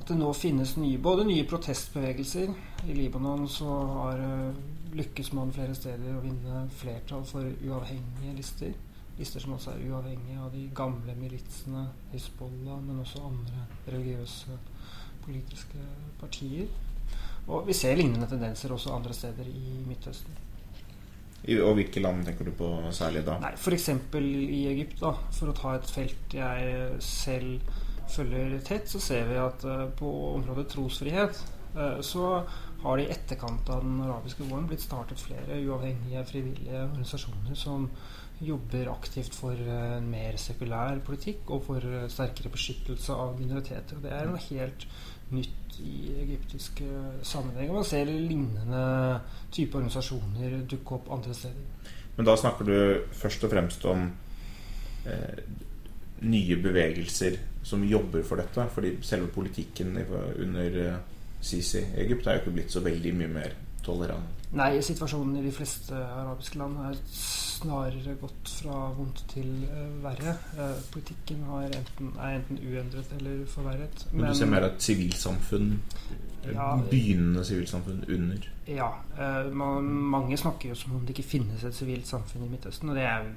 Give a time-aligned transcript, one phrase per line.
[0.02, 2.50] at det nå finnes nye, både nye protestbevegelser.
[2.88, 4.58] I Libanon så har uh,
[4.98, 8.74] lykkes man flere steder å vinne flertall for uavhengige lister.
[9.20, 14.58] Lister som også er uavhengige av de gamle militsene, Hizbollah, men også andre religiøse
[15.26, 15.86] politiske
[16.22, 16.70] partier.
[17.48, 20.47] Og vi ser lignende tendenser også andre steder i Midtøsten.
[21.48, 23.38] Og hvilke land tenker du på særlig da?
[23.40, 23.90] Nei, F.eks.
[24.20, 27.76] i Egypt, da, for å ta et felt jeg selv
[28.12, 31.40] følger tett, så ser vi at uh, på området trosfrihet
[31.76, 32.42] uh, så
[32.84, 37.90] har det i etterkant av den arabiske våren blitt startet flere uavhengige frivillige organisasjoner som
[38.38, 44.00] jobber aktivt for uh, en mer sekulær politikk og for sterkere beskyttelse av minoriteter.
[44.00, 44.88] Og det er noe helt
[45.36, 46.88] nytt i egyptiske
[47.22, 47.74] sammenhenger.
[47.74, 49.20] Man ser lignende
[49.54, 51.94] type organisasjoner dukke opp andre steder.
[52.18, 52.78] Men da snakker du
[53.14, 54.08] først og fremst om
[55.06, 55.44] eh,
[56.26, 58.66] nye bevegelser som jobber for dette.
[58.74, 61.00] Fordi selve politikken under eh,
[61.42, 63.58] Sisi i Egypt er jo ikke blitt så veldig mye mer
[63.88, 64.34] tolerant.
[64.58, 67.00] Nei, situasjonen i de fleste arabiske land er
[67.58, 70.38] snarere gått fra vondt til uh, verre.
[70.56, 74.06] Uh, politikken enten, er enten uendret eller forverret.
[74.12, 75.74] Men, men du ser mer et sivilsamfunn,
[76.48, 78.50] ja, begynnende sivilsamfunn, under?
[78.70, 78.92] Ja.
[79.18, 82.94] Uh, man, mange snakker jo som om det ikke finnes et sivilt samfunn i Midtøsten,
[82.94, 83.28] og det er,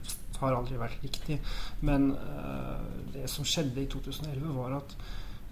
[0.41, 1.41] har aldri vært riktig.
[1.85, 2.15] Men
[3.13, 4.95] det som skjedde i 2011, var at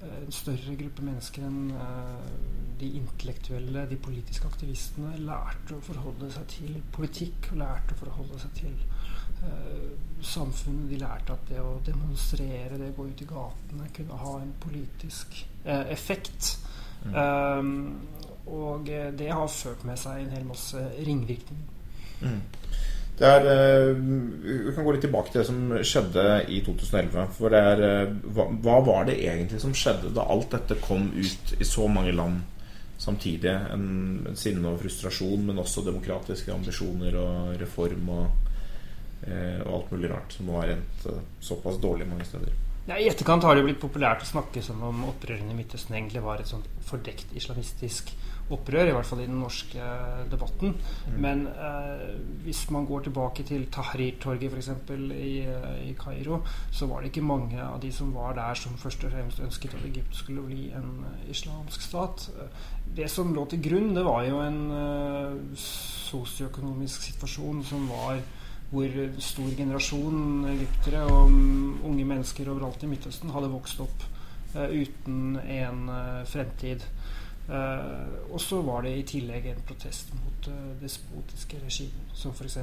[0.07, 1.73] en større gruppe mennesker enn
[2.81, 8.39] de intellektuelle, de politiske aktivistene, lærte å forholde seg til politikk og lærte å forholde
[8.43, 8.77] seg til
[9.43, 9.89] uh,
[10.23, 10.87] samfunnet.
[10.93, 14.55] De lærte at det å demonstrere, det å gå ut i gatene, kunne ha en
[14.63, 16.55] politisk uh, effekt.
[17.05, 17.15] Mm.
[17.15, 17.73] Um,
[18.49, 21.75] og det har ført med seg en hel masse ringvirkninger.
[22.23, 22.41] Mm.
[23.19, 23.47] Er,
[23.99, 27.25] vi kan gå litt tilbake til det som skjedde i 2011.
[27.35, 27.83] For er,
[28.23, 32.15] hva, hva, var det egentlig som skjedde da alt dette kom ut i så mange
[32.15, 32.45] land
[32.99, 33.89] samtidig en,
[34.27, 38.55] en sinne og frustrasjon, men også demokratiske ambisjoner og reform og,
[39.27, 42.68] eh, og alt mulig rart som må ha rent eh, såpass dårlig mange steder.
[42.89, 46.25] Ja, I etterkant har det blitt populært å snakke som om opprørene i Midtøsten egentlig
[46.25, 48.15] var et sånt fordekt islamistisk
[48.49, 49.89] opprør, i hvert fall i den norske
[50.33, 50.73] debatten.
[51.05, 51.19] Mm.
[51.21, 52.07] Men eh,
[52.47, 54.71] hvis man går tilbake til Tahrir-torget f.eks.
[55.13, 55.35] I,
[55.85, 56.41] i Kairo,
[56.73, 59.77] så var det ikke mange av de som var der, som først og fremst ønsket
[59.77, 62.31] at Egypt skulle bli en islamsk stat
[62.97, 68.21] det som lå til grunn, det var jo en eh, sosioøkonomisk situasjon som var
[68.71, 74.05] hvor stor generasjon egyptere og um, unge mennesker overalt i Midtøsten hadde vokst opp
[74.57, 76.85] uh, uten en uh, fremtid.
[77.49, 80.51] Uh, og så var det i tillegg en protest mot
[80.83, 82.59] despotiske regimer, som f.eks.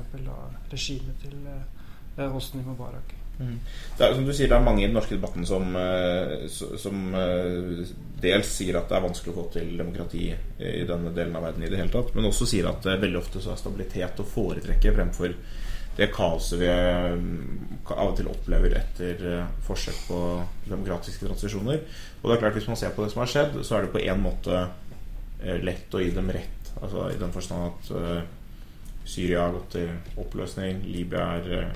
[0.69, 3.17] regimet til uh, Hosni Mubarak.
[3.35, 3.57] Mm.
[3.97, 5.73] Det er, som du sier, det er mange i den norske debatten som,
[6.79, 7.01] som
[8.23, 11.65] dels sier at det er vanskelig å få til demokrati i denne delen av verden
[11.65, 14.95] i det hele tatt, men også sier at veldig ofte så er stabilitet å foretrekke
[14.95, 15.35] fremfor
[15.95, 17.17] det kaoset vi eh,
[17.93, 20.21] av og til opplever etter forsøk på
[20.67, 21.83] demokratiske transisjoner.
[22.21, 23.93] Og det er klart Hvis man ser på det som har skjedd, så er det
[23.93, 24.65] på en måte
[25.61, 26.71] lett å gi dem rett.
[26.81, 31.75] Altså I den forstand at Syria har gått til oppløsning, Libya er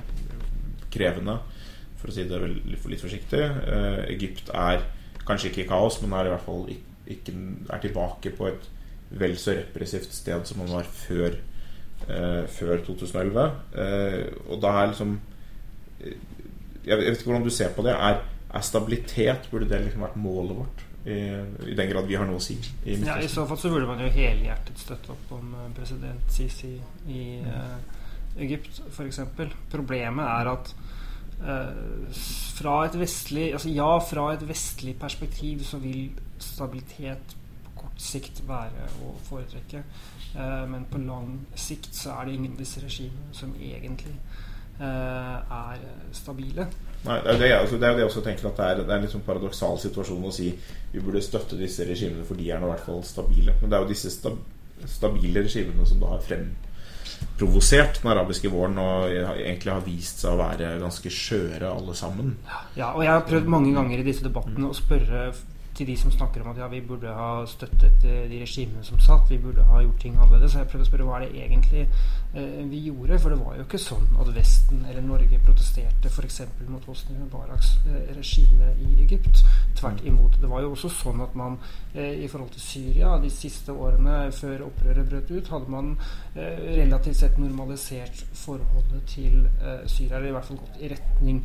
[0.92, 1.38] krevende,
[2.00, 3.40] for å si det litt forsiktig.
[3.40, 4.84] Eh, Egypt er
[5.28, 7.34] kanskje ikke i kaos, men er i hvert fall ikke,
[7.70, 8.68] er tilbake på et
[9.20, 11.49] vel så repressivt sted som man var før, eh,
[12.50, 13.46] før 2011.
[13.74, 15.16] Eh, og da er liksom
[16.00, 16.16] eh,
[16.86, 17.92] Jeg vet ikke hvordan du ser på det.
[17.92, 18.22] Er,
[18.54, 20.86] er stabilitet Burde det liksom vært målet vårt?
[21.06, 21.16] I,
[21.70, 22.58] I, den grad vi har noe å si.
[22.84, 26.26] I, ja, I så fall så burde man jo helhjertet støtte opp om eh, president
[26.28, 26.74] Sisi
[27.08, 27.78] i uh,
[28.36, 29.22] Egypt, f.eks.
[29.72, 30.74] Problemet er at
[31.40, 32.20] uh,
[32.58, 36.10] fra et vestlig altså Ja, fra et vestlig perspektiv så vil
[36.40, 37.36] stabilitet
[37.80, 39.82] kort sikt være å foretrekke.
[40.34, 44.14] Uh, men på lang sikt så er det ingen av disse regimene som egentlig
[44.80, 45.82] uh, er
[46.16, 46.68] stabile.
[47.00, 48.94] Nei, det, er det, altså, det er det jeg også tenker at det er, det
[48.94, 50.50] er en sånn paradoksal situasjon å si
[50.92, 53.54] vi burde støtte disse regimene for de er nå i hvert fall stabile.
[53.60, 54.34] Men det er jo disse sta,
[54.84, 60.42] stabile regimene som da har fremprovosert den arabiske våren og egentlig har vist seg å
[60.42, 62.36] være ganske skjøre alle sammen.
[62.76, 65.30] Ja, og jeg har prøvd mange ganger i disse debattene å spørre
[65.80, 69.00] til de som snakker om at ja, vi burde ha støttet eh, de regimene som
[69.00, 70.52] satt, vi burde ha gjort ting annerledes.
[70.52, 73.18] Så jeg prøvde å spørre hva er det egentlig eh, vi gjorde?
[73.22, 76.42] For det var jo ikke sånn at Vesten eller Norge protesterte f.eks.
[76.68, 79.40] mot Hosni Mubaraks eh, regime i Egypt.
[79.78, 80.36] Tvert imot.
[80.42, 81.56] Det var jo også sånn at man
[81.94, 85.94] eh, i forhold til Syria de siste årene før opprøret brøt ut, hadde man
[86.34, 91.42] eh, relativt sett normalisert forholdet til eh, Syria, eller i hvert fall gått i retning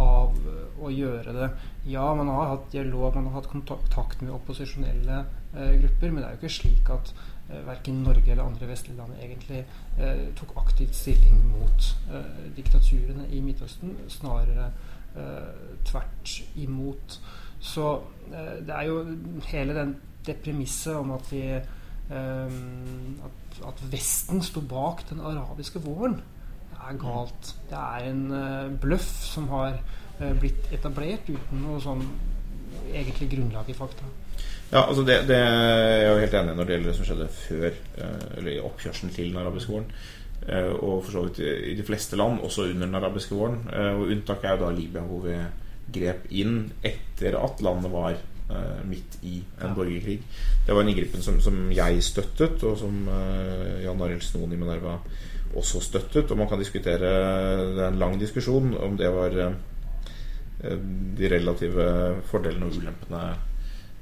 [0.00, 0.36] av
[0.80, 1.48] å gjøre det.
[1.88, 5.20] Ja, man har hatt dialog, man har hatt kontakt med opposisjonelle
[5.54, 8.98] eh, grupper, men det er jo ikke slik at eh, verken Norge eller andre vestlige
[8.98, 9.62] land egentlig
[9.98, 13.96] eh, tok aktivt stilling mot eh, diktaturene i Midtøsten.
[14.12, 14.70] Snarere
[15.14, 17.18] eh, tvert imot.
[17.64, 17.88] Så
[18.32, 19.00] eh, det er jo
[19.52, 19.96] hele den,
[20.26, 21.46] det premisset om at vi
[22.04, 26.18] at, at Vesten sto bak den arabiske våren,
[26.90, 27.52] er galt.
[27.70, 29.78] Det er en bløff som har
[30.22, 32.02] Eh, blitt etablert uten noe sånn
[32.92, 34.06] egentlig grunnlag i fakta.
[34.70, 37.26] Ja, altså det, det jeg er jo helt enig når det gjelder det som skjedde
[37.34, 39.88] før eh, Eller i oppkjørselen til den arabiske våren.
[40.46, 43.58] Eh, og for så vidt i de fleste land, også under den arabiske våren.
[43.98, 45.40] Og Unntaket er jo da Libya, hvor vi
[45.94, 46.56] grep inn
[46.86, 48.14] etter at landet var
[48.84, 49.74] midt i en ja.
[49.74, 50.18] borgerkrig.
[50.66, 53.06] Det var en inngripen som, som, jeg støttet, og som
[53.80, 54.98] Jan Arild Snoen i Minerva
[55.56, 56.30] også støttet.
[56.30, 59.54] Og man kan diskutere Det er en lang diskusjon om det var
[60.64, 60.78] Eh,
[61.18, 61.84] de relative
[62.30, 63.22] fordelene og ulempene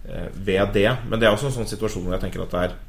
[0.06, 0.88] eh, ved det.
[1.08, 2.80] Men det er også en sånn situasjon hvor jeg tenker at det er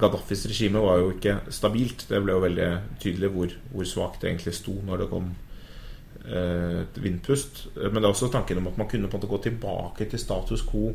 [0.00, 2.06] Gaddafis regime var jo ikke stabilt.
[2.08, 2.68] Det ble jo veldig
[3.02, 5.32] tydelig hvor, hvor svakt det egentlig sto når det kom
[6.24, 7.66] eh, et vindpust.
[7.76, 10.22] Men det er også tanken om at man kunne på en måte gå tilbake til
[10.22, 10.92] status quo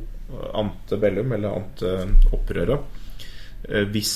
[0.58, 1.94] ante bellum, eller ante
[2.38, 3.06] opprøret,
[3.90, 4.12] hvis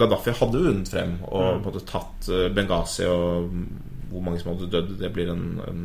[0.00, 1.80] Gaddafi hadde vunnet frem og mm.
[1.88, 3.52] tatt Benghazi og
[4.10, 5.84] hvor mange som hadde dødd, det blir en, en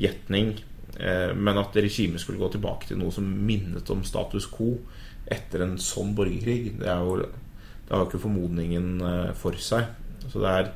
[0.00, 0.54] gjetning.
[1.00, 4.76] Eh, men at regimet skulle gå tilbake til noe som minnet om status quo
[5.24, 9.88] etter en sånn borgerkrig, det, er jo, det har jo ikke formodningen eh, for seg.
[10.28, 10.74] Så det er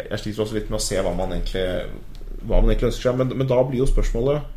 [0.00, 1.66] Jeg sliter også litt med å se hva man egentlig,
[2.44, 3.20] hva man egentlig ønsker seg.
[3.20, 4.56] Men, men da blir jo spørsmålet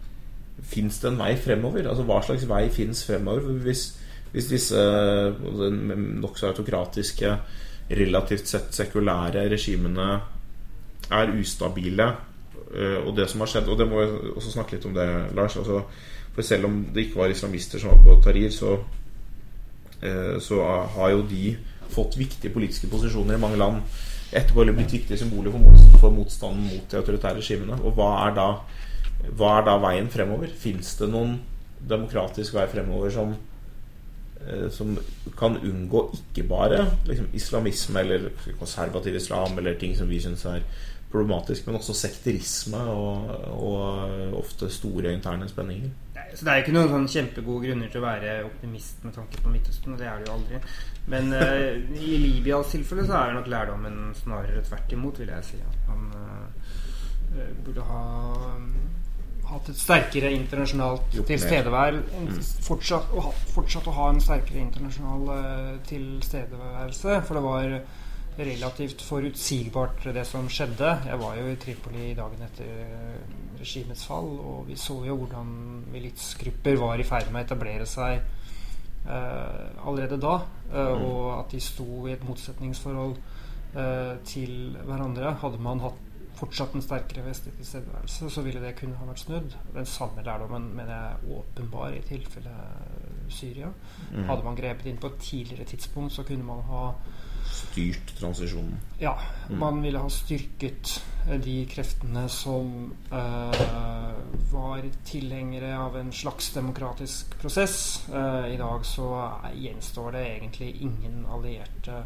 [0.70, 1.88] Fins det en vei fremover?
[1.90, 3.58] Altså Hva slags vei fins fremover?
[3.66, 3.82] Hvis,
[4.34, 4.84] hvis disse
[5.46, 7.38] nokså autokratiske,
[7.94, 10.08] relativt sett sekulære regimene
[11.14, 12.08] er ustabile
[12.74, 15.06] Eh, og det som har skjedd Og det må jeg også snakke litt om det,
[15.38, 15.58] Lars.
[15.62, 15.84] Altså,
[16.34, 18.80] for selv om det ikke var islamister som var på Tahrir, så,
[20.02, 20.62] eh, så
[20.96, 21.56] har jo de
[21.94, 23.84] fått viktige politiske posisjoner i mange land
[24.34, 25.54] etterpå eller blitt viktige symboler
[26.00, 27.78] for, motstanden mot de autoritære regimene.
[27.86, 28.48] Og hva er da,
[29.38, 30.50] hva er da veien fremover?
[30.50, 31.36] Fins det noen
[31.78, 33.36] demokratisk vei fremover som,
[34.76, 34.98] som
[35.40, 38.28] kan unngå ikke bare liksom, islamisme eller
[38.60, 40.66] konservativ islam eller ting som vi syns er
[41.14, 45.92] problematisk, men også sekterisme og, og ofte store interne spenninger.
[46.34, 49.52] Så Det er ikke noen sånn kjempegode grunner til å være optimist med tanke på
[49.54, 49.94] Midtøsten.
[49.94, 50.62] Og det er det jo aldri.
[51.14, 55.60] Men uh, i Libyas tilfelle så er nok lærdommen snarere tvert imot, vil jeg si.
[55.62, 58.02] At man uh, burde ha
[59.54, 62.00] hatt et sterkere internasjonalt tilstedevær.
[62.02, 62.40] Mm.
[62.66, 63.12] Fortsatt,
[63.54, 67.20] fortsatt, å ha en sterkere internasjonal uh, tilstedeværelse.
[67.28, 67.78] For det var
[68.38, 70.90] relativt forutsigbart, det som skjedde.
[71.06, 72.72] Jeg var jo i Tripoli dagen etter
[73.60, 75.52] regimets fall, og vi så jo hvordan
[75.94, 78.24] militsgrupper var i ferd med å etablere seg
[79.06, 80.40] uh, allerede da.
[80.72, 81.06] Uh, mm.
[81.06, 83.16] Og at de sto i et motsetningsforhold
[83.78, 85.36] uh, til hverandre.
[85.44, 86.02] Hadde man hatt
[86.36, 89.58] fortsatt en sterkere vestlig tilstedeværelse, så ville det kunne ha vært snudd.
[89.76, 92.54] Den samme lærdommen mener jeg åpenbar i tilfelle
[93.30, 93.70] Syria.
[94.12, 94.24] Mm.
[94.30, 96.88] Hadde man grepet inn på et tidligere tidspunkt, så kunne man ha
[97.54, 98.78] styrt transisjonen.
[99.00, 99.18] Ja.
[99.50, 99.60] Mm.
[99.60, 100.94] Man ville ha styrket
[101.28, 104.14] eh, de kreftene som uh,
[104.52, 107.78] var tilhengere av en slags demokratisk prosess.
[108.10, 109.10] Uh, I dag så
[109.60, 112.04] gjenstår det egentlig ingen allierte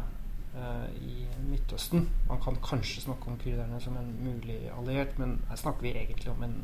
[1.00, 2.08] i Midtøsten.
[2.28, 6.32] Man kan kanskje snakke om kurderne som en mulig alliert, men her snakker vi egentlig
[6.32, 6.56] om en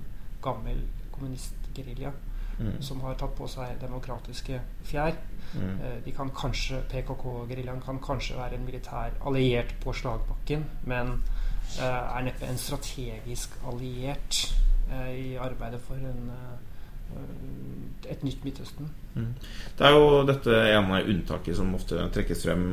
[0.42, 0.80] gammel
[1.12, 2.10] kommunistgerilja
[2.58, 2.82] mm.
[2.82, 5.16] som har tatt på seg demokratiske fjær.
[5.54, 5.78] Mm.
[5.80, 11.16] Eh, de kan kanskje PKK-geriljaen kan kanskje være en militær alliert på slagbakken, men
[11.78, 14.44] eh, er neppe en strategisk alliert
[14.90, 16.30] eh, i arbeidet for en
[18.04, 18.88] et nytt Midtøsten.
[19.14, 19.30] Mm.
[19.78, 22.64] Det er jo dette ene unntaket som ofte trekkes frem,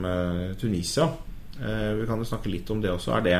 [0.60, 1.06] Tunisia.
[1.56, 3.14] vi kan jo snakke litt om det også.
[3.16, 3.38] Er det,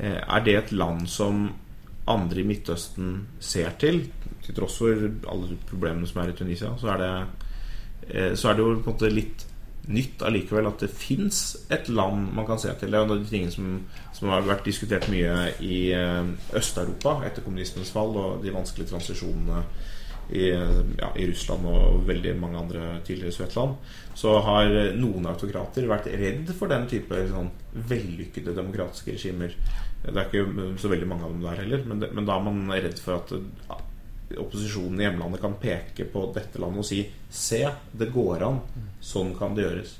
[0.00, 1.44] er det et land som
[2.08, 4.08] andre i Midtøsten ser til?
[4.48, 7.12] til tross for alle problemene som er i Tunisia, så er det,
[8.08, 9.44] eh, så er det jo på en måte litt
[9.88, 11.42] nytt allikevel at det fins
[11.72, 12.92] et land man kan se til.
[12.92, 13.68] Det er en av de tingene som,
[14.16, 19.64] som har vært diskutert mye i eh, Øst-Europa etter kommunismens fall og de vanskelige transisjonene
[20.28, 20.48] i,
[20.98, 23.76] ja, i, Russland og veldig mange andre tidligere Svetland,
[24.18, 24.68] så har
[24.98, 27.48] noen autokrater vært redd for den type sånn,
[27.88, 29.54] vellykkede demokratiske regimer.
[30.04, 32.44] Det er ikke så veldig mange av dem der heller, men, det, men da er
[32.44, 33.32] man redd for at
[34.36, 38.60] opposisjonen i hjemlandet kan peke på dette landet og si Se, det går an.
[39.04, 39.96] Sånn kan det gjøres.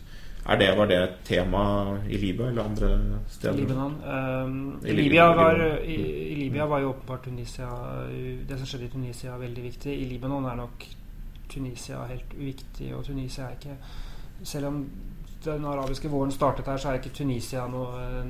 [0.48, 1.62] Er det, var det et tema
[2.08, 3.58] i Libya eller andre steder?
[3.58, 3.96] Libanon.
[4.04, 4.54] Um,
[4.86, 5.96] I, Libya var, i,
[6.32, 7.68] i, Libya var jo åpenbart Tunisia
[8.48, 9.92] Det som skjedde i Tunisia, veldig viktig.
[9.92, 10.86] I Libanon er nok
[11.52, 13.76] Tunisia helt uviktig, og Tunisia er ikke
[14.42, 14.82] Selv om
[15.44, 18.24] den arabiske våren startet her, så er ikke Tunisia noe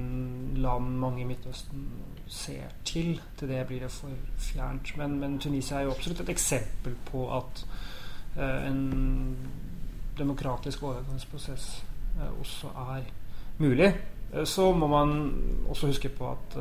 [0.59, 1.87] land mange i Midtøsten
[2.29, 3.21] ser til.
[3.39, 4.97] Til det blir det for fjernt.
[4.97, 7.65] Men, men Tunisia er jo absolutt et eksempel på at
[8.37, 9.37] uh, en
[10.19, 11.85] demokratisk overgangsprosess
[12.19, 13.11] uh, også er
[13.59, 13.93] mulig.
[14.35, 15.19] Uh, så må man
[15.69, 16.59] også huske på at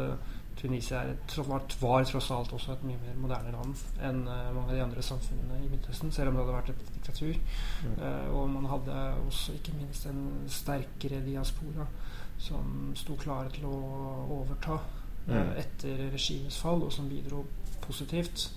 [0.58, 1.04] Tunisia
[1.38, 5.04] var, var, tross alt også et mye mer moderne land enn mange av de andre
[5.06, 7.36] samfunnene i Midtøsten, selv om det hadde vært et diktatur.
[7.84, 8.00] Mm.
[8.34, 8.96] Og man hadde
[9.28, 11.86] også ikke minst en sterkere diaspora
[12.42, 13.78] som sto klare til å
[14.40, 14.80] overta
[15.30, 17.46] uh, etter regimets fall, og som bidro
[17.84, 18.50] positivt.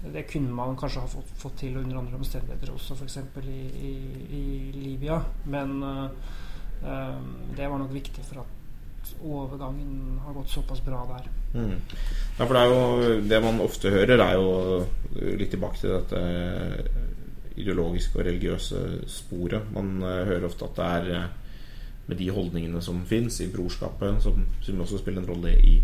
[0.00, 3.18] Det kunne man kanskje ha fått, fått til under andre omstendigheter også, f.eks.
[3.44, 3.58] I,
[3.90, 3.92] i,
[4.38, 4.44] i
[4.78, 5.20] Libya.
[5.52, 6.06] Men uh,
[6.84, 8.56] um, det var nok viktig for at
[9.24, 11.28] overgangen har gått såpass bra der.
[11.54, 11.76] Mm.
[12.38, 14.84] Ja, for det er jo Det man ofte hører, er jo
[15.40, 16.20] litt tilbake til dette
[17.60, 19.72] ideologiske og religiøse sporet.
[19.74, 21.28] Man hører ofte at det er
[22.10, 25.76] med de holdningene som fins i brorskapet, som, som, også spiller en rolle i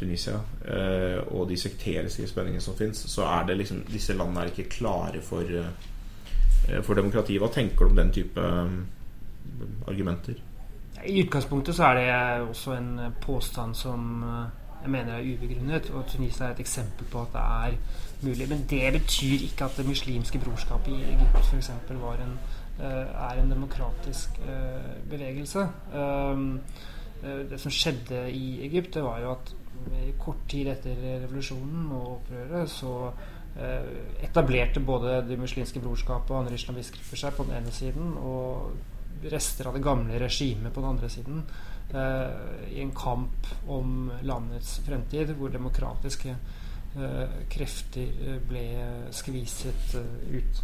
[0.00, 4.54] Tunisia, uh, og de sekteriske spenningene som fins, så er det liksom Disse landene er
[4.54, 5.44] ikke klare for,
[6.82, 7.36] for demokrati.
[7.40, 8.80] Hva tenker du om den type um,
[9.88, 10.40] argumenter?
[11.04, 14.48] I utgangspunktet så er det også en påstand som eh,
[14.82, 15.90] jeg mener er ubegrunnet.
[15.90, 17.76] Og Tunisia er et eksempel på at det er
[18.22, 18.48] mulig.
[18.48, 21.70] Men det betyr ikke at det muslimske brorskapet i Egypt f.eks.
[21.70, 24.40] Uh, er en demokratisk
[25.10, 25.66] bevegelse.
[27.50, 29.54] Det som skjedde i Egypt, det var jo at
[30.20, 32.94] kort tid etter revolusjonen og opprøret så
[34.22, 38.12] etablerte både det muslimske brorskapet og andre islamistgrupper seg på den ene siden.
[38.22, 38.70] og
[39.28, 41.42] rester av det gamle regimet på den andre siden.
[41.94, 46.34] Eh, I en kamp om landets fremtid, hvor demokratiske
[46.96, 48.66] eh, krefter eh, ble
[49.14, 50.62] skviset eh, ut.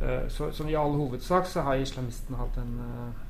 [0.00, 3.22] Eh, så, så, i all hovedsak så har islamistene hatt en eh,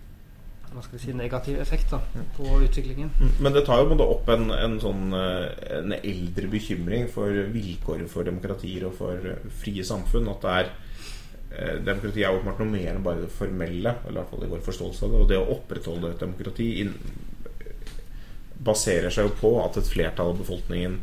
[0.75, 2.00] hva skal vi si, negativ effekt da,
[2.37, 3.12] på utviklingen.
[3.21, 3.35] Mm.
[3.47, 8.88] Men det tar jo opp en, en, sånn, en eldre bekymring for vilkåret for demokratier
[8.88, 9.31] og for
[9.62, 10.28] frie samfunn.
[10.35, 10.73] At det er
[11.59, 14.50] Eh, demokrati er åpenbart noe mer enn bare det formelle, eller i hvert fall i
[14.50, 15.21] vår forståelse av det.
[15.21, 16.69] Og det å opprettholde et demokrati
[18.64, 20.97] baserer seg jo på at et flertall av befolkningen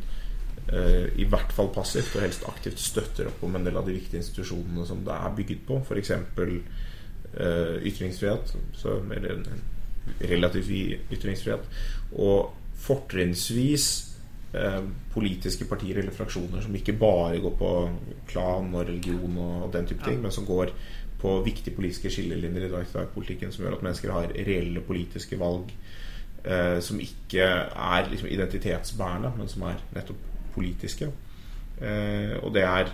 [0.73, 3.95] eh, i hvert fall passivt og helst aktivt støtter opp om en del av de
[3.95, 5.79] viktige institusjonene som det er bygget på.
[5.87, 6.57] For Eh,
[7.33, 9.61] ytringsfrihet, så, eller en
[10.29, 10.71] relativt
[11.13, 11.67] ytringsfrihet.
[12.11, 14.11] Og fortrinnsvis
[14.53, 14.83] Eh,
[15.13, 17.67] politiske partier eller fraksjoner som ikke bare går på
[18.27, 20.73] klan og religion og, den type ting, men som går
[21.21, 25.71] på viktige politiske skillelinjer i dag-til-dag-politikken som gjør at mennesker har reelle politiske valg
[26.43, 31.07] eh, som ikke er liksom, identitetsbærende, men som er nettopp politiske.
[31.79, 32.91] Eh, og det er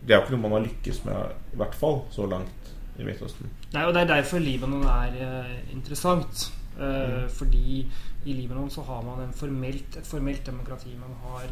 [0.00, 2.68] Det er ikke noe man har lykkes med, i hvert fall så langt
[2.98, 3.50] i Midtøsten.
[3.74, 6.48] Nei, og det er derfor Libanon er uh, interessant.
[6.78, 7.30] Uh, mm.
[7.34, 7.78] Fordi
[8.24, 10.94] i Libanon så har man formelt, et formelt demokrati.
[10.98, 11.48] Man har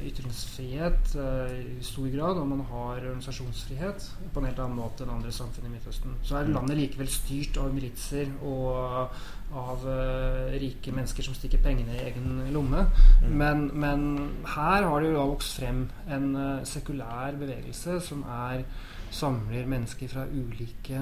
[0.00, 5.12] ytringsfrihet uh, i stor grad, og man har organisasjonsfrihet på en helt annen måte enn
[5.12, 6.14] andre samfunn i Midtøsten.
[6.24, 6.54] Så er mm.
[6.56, 9.12] landet likevel styrt av militser og
[9.52, 12.86] av uh, rike mennesker som stikker pengene i egen lomme.
[13.20, 13.36] Mm.
[13.42, 14.08] Men, men,
[14.54, 18.64] her har det jo da vokst frem en uh, sekulær bevegelse som er
[19.12, 20.98] samler mennesker fra ulike,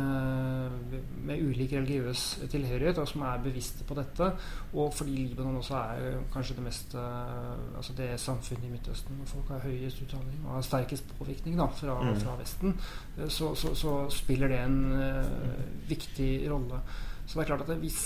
[1.27, 4.31] med ulik religiøs tilhørighet, og som er bevisste på dette.
[4.75, 9.53] Og fordi Libanon også er kanskje det mest altså det samfunnet i Midtøsten hvor folk
[9.55, 12.17] har høyest utdanning og har sterkest påvirkning da, fra, mm.
[12.25, 12.75] fra Vesten,
[13.29, 16.81] så, så, så, spiller det en uh, viktig rolle.
[17.27, 18.01] Så det er klart at hvis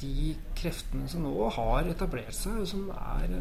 [0.00, 3.36] de kreftene som nå har etablert seg, som er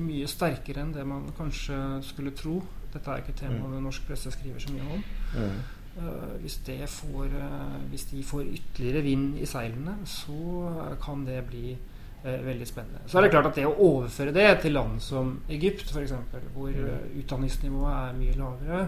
[0.00, 2.58] mye sterkere enn det man kanskje skulle tro
[2.94, 3.76] dette er ikke et tema mm.
[3.84, 5.04] norsk presse skriver så mye om.
[5.34, 5.60] Mm.
[6.00, 11.72] Uh, hvis, får, uh, hvis, de får ytterligere vind i seilene, så kan det bli
[11.74, 13.02] uh, veldig spennende.
[13.06, 16.14] Så er det klart at det å overføre det til land som Egypt, f.eks.,
[16.54, 17.18] hvor mm.
[17.24, 18.84] utdanningsnivået er mye lavere,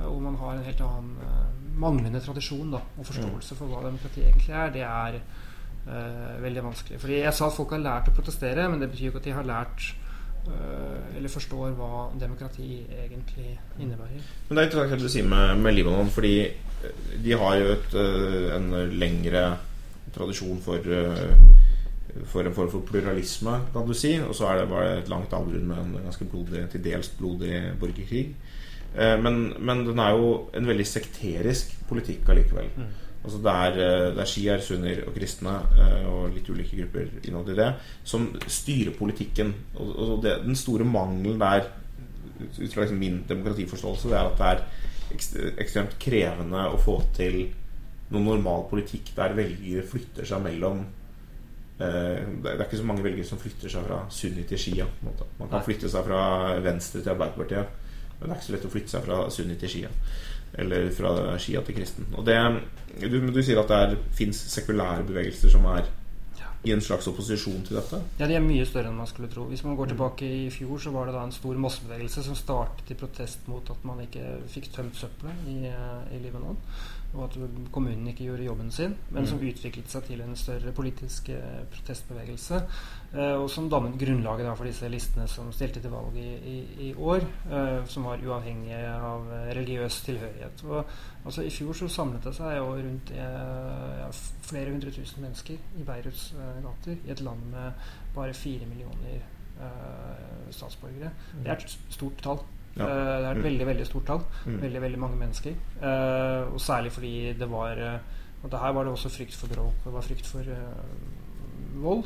[0.00, 1.16] hvor man har en helt annen
[1.78, 5.18] manglende tradisjon da, og forståelse for hva demokrati egentlig er, det er
[6.40, 7.00] veldig vanskelig.
[7.00, 9.28] Fordi Jeg sa at folk har lært å protestere, men det betyr jo ikke at
[9.28, 9.86] de har lært
[10.48, 14.24] eller forstår hva demokrati egentlig innebærer.
[14.48, 16.34] Men Det er interessant det du sier med, med Libanon, fordi
[17.22, 19.44] de har jo et, uh, en lengre
[20.12, 20.82] tradisjon for
[22.28, 24.16] for en form for pluralisme, kan du si.
[24.20, 27.62] Og så er det bare et langt avgrunn med en ganske blodig, til dels blodig
[27.80, 28.26] borgerkrig.
[28.96, 32.68] Eh, men, men, den er jo en veldig sekterisk politikk allikevel.
[32.76, 32.90] Mm.
[33.22, 37.10] Altså det er, eh, det er shiaer, sunner og kristne eh, og litt ulike grupper
[37.22, 37.68] innad i det
[38.08, 39.52] som styrer politikken.
[39.76, 41.68] Og, og det, den store mangelen der,
[42.42, 47.44] ut fra liksom min demokratiforståelse, det er at det er ekstremt krevende å få til
[48.12, 50.82] noen normal politikk der velgere flytter seg mellom
[51.82, 54.84] det er ikke så mange velgere som flytter seg fra sunni til shia.
[55.02, 56.20] Man kan flytte seg fra
[56.62, 57.72] venstre til Arbeiderpartiet.
[58.22, 59.88] Men det er ikke så lett å flytte seg fra sunni til shia.
[60.58, 62.06] Eller fra shia til kristen.
[62.18, 62.36] Og det,
[63.00, 65.88] du, du sier at det fins sekulære bevegelser som er
[66.62, 67.98] i en slags opposisjon til dette?
[68.20, 69.48] Ja, de er mye større enn man skulle tro.
[69.50, 72.92] Hvis man går tilbake i fjor, så var det da en stor massebevegelse som startet
[72.94, 75.58] i protest mot at man ikke fikk tømt søppelet i,
[76.14, 76.60] i Libanon
[77.12, 77.34] og at
[77.72, 79.48] kommunen ikke gjorde jobben sin, men som mm.
[79.50, 82.60] utviklet seg til en større politisk eh, protestbevegelse.
[83.12, 86.54] Eh, og som dannet grunnlaget da, for disse listene som stilte til valg i, i,
[86.86, 89.28] i år, eh, som var uavhengige av
[89.58, 90.64] religiøs tilhørighet.
[90.70, 94.08] Og, altså, I fjor så samlet det seg jo rundt ja,
[94.48, 96.30] flere hundre tusen mennesker i Beiruts
[96.64, 99.20] gater, i et land med bare fire millioner
[100.50, 101.12] statsborgere.
[101.36, 102.40] Det er et stort tall.
[102.76, 102.86] Ja.
[102.86, 103.44] Eh, det er et mm.
[103.44, 104.22] veldig veldig stort tall.
[104.46, 104.62] Mm.
[104.62, 105.56] Veldig veldig mange mennesker.
[105.82, 107.98] Uh, og særlig fordi det var uh,
[108.42, 109.74] Og det her var det også frykt for bråk.
[109.84, 110.42] Det var frykt for
[111.74, 112.04] vold.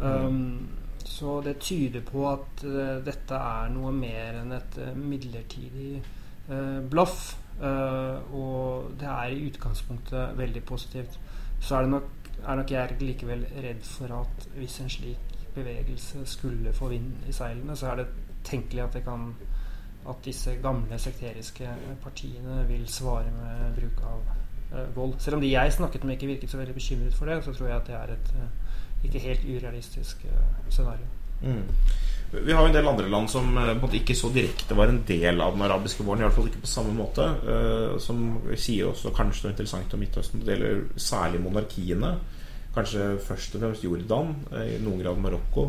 [0.00, 0.68] Um,
[1.04, 2.62] så det tyder på at
[3.04, 6.02] dette er noe mer enn et midlertidig
[6.90, 7.36] blaff.
[7.60, 11.18] og det er i utgangspunktet veldig positivt.
[11.60, 12.08] Så er, nok,
[12.46, 17.32] er nok jeg likevel redd for at hvis en slik bevegelse skulle få vind i
[17.32, 18.06] seilene, så er det
[18.44, 19.34] tenkelig at det kan
[20.08, 21.68] at disse gamle sekteriske
[22.02, 24.20] partiene vil svare med bruk av
[24.72, 25.18] uh, vold.
[25.20, 27.68] Selv om de jeg snakket med, ikke virket så veldig bekymret for det, så tror
[27.68, 28.46] jeg at det er et uh,
[29.04, 31.04] ikke helt urealistisk uh, scenario.
[31.42, 31.66] Mm.
[32.30, 33.56] Vi har jo en del andre land som
[33.96, 36.20] ikke så direkte var en del av den arabiske våren.
[36.20, 37.24] I hvert fall ikke på samme måte.
[37.98, 38.20] som
[38.54, 40.44] sier også kanskje noe interessant om Midtøsten.
[40.46, 42.12] Det gjelder særlig monarkiene.
[42.76, 44.30] Kanskje først og fremst Jordan,
[44.62, 45.64] i noen grad Marokko.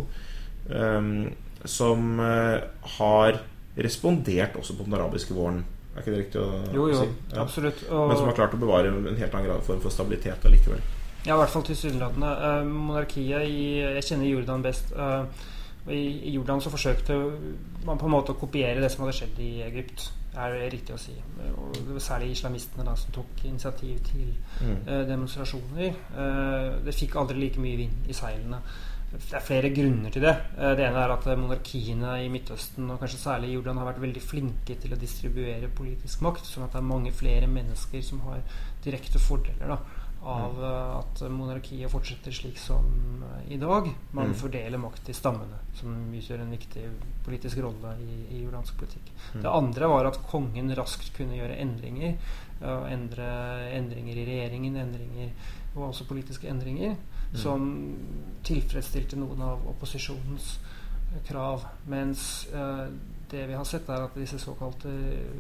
[1.65, 2.19] som
[2.99, 3.41] har
[3.75, 5.63] respondert også på den arabiske våren.
[5.91, 7.07] Er ikke det riktig å jo, jo, si?
[7.33, 7.43] Ja.
[7.43, 7.83] Absolutt.
[7.89, 10.83] Og, Men som har klart å bevare en helt annen form for stabilitet allikevel.
[11.25, 12.29] Ja, i hvert fall tilsynelatende.
[12.41, 14.93] Uh, monarkiet i Jeg kjenner Jordan best.
[14.95, 15.27] Uh,
[15.91, 17.17] i, I Jordan så forsøkte
[17.85, 20.07] man på en måte å kopiere det som hadde skjedd i Egypt.
[20.31, 21.13] Er det riktig å si.
[21.51, 24.29] Og det var særlig islamistene da som tok initiativ til
[24.61, 24.77] mm.
[24.87, 25.99] uh, demonstrasjoner.
[26.85, 28.61] det fikk aldri like mye vind i seilene.
[29.11, 30.33] Det er flere grunner til det.
[30.55, 34.03] Eh, det ene er at monarkiene i Midtøsten, og kanskje særlig i Jordan, har vært
[34.05, 36.47] veldig flinke til å distribuere politisk makt.
[36.47, 38.39] Sånn at det er mange flere mennesker som har
[38.85, 39.77] direkte fordeler da,
[40.21, 40.63] av mm.
[40.69, 42.87] eh, at monarkiet fortsetter slik som
[43.27, 43.91] eh, i dag.
[44.15, 44.37] Man mm.
[44.39, 46.87] fordeler makt til stammene, som utgjør en viktig
[47.27, 49.11] politisk rolle i, i jordansk politikk.
[49.33, 49.41] Mm.
[49.43, 52.15] Det andre var at kongen raskt kunne gjøre endringer.
[52.61, 53.27] Endre
[53.73, 55.31] endringer i regjeringen, endringer
[55.73, 56.93] og også politiske endringer
[57.33, 57.67] som
[58.43, 60.57] tilfredsstilte noen av opposisjonens
[61.27, 61.65] krav.
[61.91, 62.85] Mens eh,
[63.31, 64.91] det vi har sett, er at disse såkalte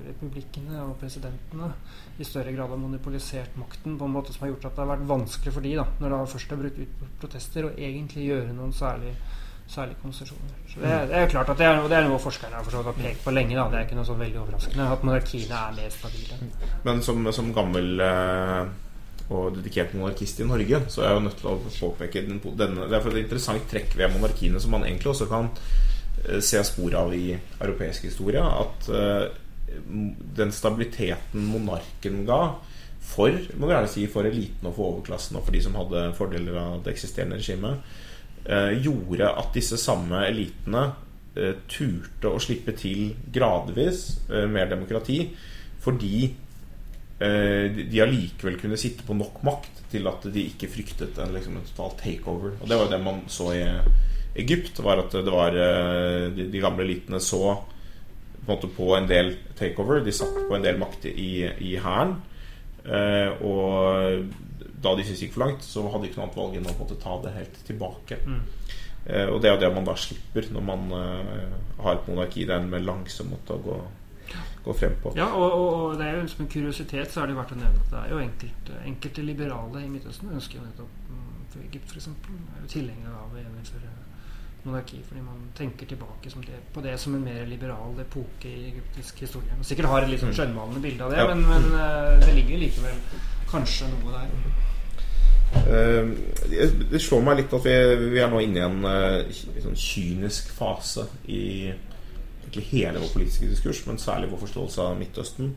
[0.07, 1.71] republikkene og presidentene
[2.19, 4.91] i større grad har monopolisert makten på en måte som har gjort at det har
[4.93, 8.57] vært vanskelig for de da, når det først har brutt ut protester, å egentlig gjøre
[8.57, 9.15] noen særlig
[9.71, 10.55] særlig konsesjoner.
[10.67, 13.31] Så det, det, er klart at det er, det er noe forskerne har pekt på
[13.31, 13.55] lenge.
[13.55, 13.69] Da.
[13.71, 16.39] Det er ikke noe så veldig overraskende at monarkiene er mer stabile.
[16.83, 18.89] Men som, som gammel eh
[19.31, 22.87] og dedikert monarkist i Norge, så er jeg jo nødt til å påpeke den, denne,
[22.89, 26.97] Det er et interessant trekk ved monarkiene som man egentlig også kan uh, se spor
[26.99, 28.41] av i europeisk historie.
[28.43, 29.29] At uh,
[30.41, 32.41] den stabiliteten monarken ga
[33.11, 36.59] for må gjerne si, for eliten og for overklassen og for de som hadde fordeler
[36.59, 37.95] av det eksisterende regimet,
[38.49, 40.91] uh, gjorde at disse samme elitene
[41.71, 44.01] turte å slippe til gradvis
[44.51, 45.21] mer demokrati
[45.79, 46.50] fordi Eh,
[47.21, 51.67] de allikevel kunne sitte på nok makt til at de ikke fryktet en, liksom, en
[51.67, 52.55] total takeover.
[52.57, 53.61] Og det var jo det man så i
[54.41, 54.79] Egypt.
[54.79, 57.57] var at det var eh, De, de gamle elitene så
[58.41, 60.01] på en måte på en del takeover.
[60.05, 62.15] De satt på en del makt i hæren.
[62.85, 64.31] Eh, og
[64.81, 66.77] da de syntes gikk for langt, så hadde de ikke noe annet valg enn å
[66.79, 68.17] måte ta det helt tilbake.
[68.25, 68.41] Mm.
[69.33, 72.45] og det er jo det man da slipper når man har et monarki.
[72.45, 73.77] Det er en mer langsom måte å gå
[74.63, 75.13] gå frem på.
[75.17, 77.81] Ja, og, og, det er jo som en kuriositet så er det verdt å nevne
[77.81, 81.95] at det er jo enkelte, enkelte liberale i Midtøsten ønsker jo nettopp mm, for Egypt
[81.95, 82.07] f.eks.
[82.11, 83.97] er jo tilhengere av å gjeninnføre
[84.63, 89.23] monarki fordi man tenker tilbake det, på det som en mer liberal epoke i egyptisk
[89.25, 89.55] historie.
[89.57, 91.29] Man sikkert har et litt sånn skjønnmalende bilde av det, ja.
[91.31, 92.99] men, men, eh, det ligger likevel
[93.51, 94.35] kanskje noe der.
[95.51, 96.13] Uh,
[96.87, 97.73] det slår meg litt at vi,
[98.13, 101.73] vi er nå inne i en uh, sånn kynisk fase i
[102.41, 105.55] egentlig hele vår politiske diskurs, men særlig vår forståelse av Midtøsten.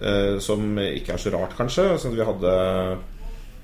[0.00, 1.88] Uh, som ikke er så rart, kanskje.
[1.96, 2.52] Altså, vi, hadde,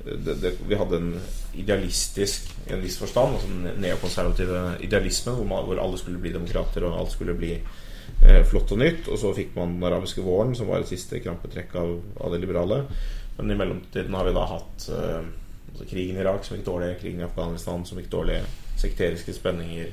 [0.05, 1.13] det, det, vi hadde en
[1.57, 6.35] idealistisk i en viss forstand, altså den neokonservative idealismen, hvor, man, hvor, alle skulle bli
[6.35, 7.57] demokrater, og alt skulle bli
[8.49, 9.09] flott og nytt.
[9.13, 12.43] Og så fikk man den arabiske våren, som var et siste krampetrekk av, av det
[12.43, 12.83] liberale.
[13.37, 14.87] Men i mellomtiden har vi da hatt
[15.77, 18.39] Altså krigen i Irak som gikk dårlig, krigen i Afghanistan som gikk dårlig,
[18.81, 19.91] sekteriske spenninger,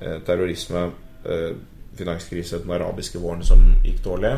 [0.00, 0.90] eh, terrorisme,
[1.24, 1.54] eh,
[1.98, 4.34] finanskrise, den arabiske våren som gikk dårlig.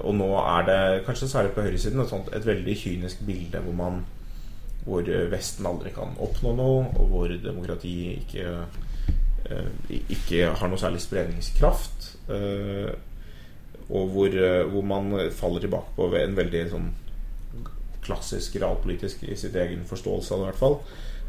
[0.00, 3.76] Og nå er det, kanskje særlig på høyresiden, et, sånt, et veldig kynisk bilde hvor
[3.78, 4.04] man
[4.84, 8.50] hvor Vesten aldri kan oppnå noe, og hvor demokrati ikke,
[9.48, 12.10] eh, ikke har noe særlig spredningskraft.
[12.28, 12.92] Eh,
[13.88, 16.92] og hvor, eh, hvor, man faller tilbake på en veldig sånn
[18.04, 20.78] klassisk realpolitisk i sitt egen forståelse av det, i hvert fall.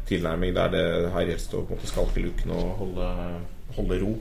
[0.06, 3.10] Tilnærming der det her gjelder å skalke luken og holde,
[3.78, 4.12] holde ro.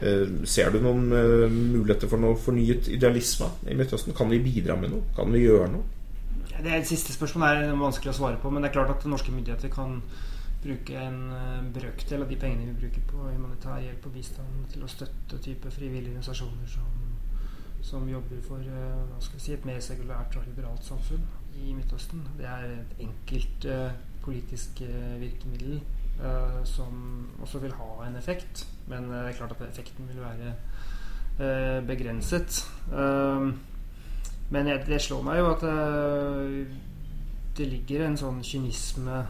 [0.00, 4.16] Eh, ser du noen eh, muligheter for noe fornyet idealisme i Midtøsten?
[4.16, 5.04] Kan vi bidra med noe?
[5.16, 5.84] Kan vi gjøre noe?
[6.62, 9.72] Det siste spørsmålet er vanskelig å svare på, men det er klart at norske myndigheter
[9.72, 10.00] kan
[10.62, 14.86] bruke en eh, brøkdel av de pengene vi bruker på humanitær hjelp og bistand til
[14.86, 17.00] å støtte type frivillige organisasjoner som
[17.82, 18.62] som jobber for
[19.18, 21.24] si, et mer sekulært og liberalt samfunn
[21.58, 22.20] i Midtøsten.
[22.38, 23.66] Det er et enkelt
[24.22, 24.84] politisk
[25.18, 25.80] virkemiddel
[26.68, 28.66] som også vil ha en effekt.
[28.86, 32.62] Men det er klart at effekten vil være begrenset.
[34.52, 35.62] men det slår meg jo at
[37.56, 39.22] det ligger en sånn kynisme